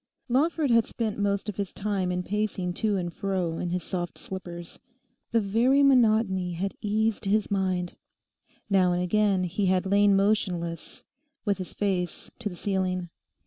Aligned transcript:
Lawford 0.29 0.71
had 0.71 0.87
spent 0.87 1.19
most 1.19 1.47
of 1.47 1.57
his 1.57 1.71
time 1.71 2.11
in 2.11 2.23
pacing 2.23 2.73
to 2.73 2.97
and 2.97 3.13
fro 3.13 3.59
in 3.59 3.69
his 3.69 3.83
soft 3.83 4.17
slippers. 4.17 4.79
The 5.31 5.39
very 5.39 5.83
monotony 5.83 6.53
had 6.53 6.73
eased 6.81 7.25
his 7.25 7.51
mind. 7.51 7.95
Now 8.67 8.93
and 8.93 9.03
again 9.03 9.43
he 9.43 9.67
had 9.67 9.85
lain 9.85 10.15
motionless, 10.15 11.03
with 11.45 11.59
his 11.59 11.73
face 11.73 12.31
to 12.39 12.49
the 12.49 12.55
ceiling. 12.55 13.09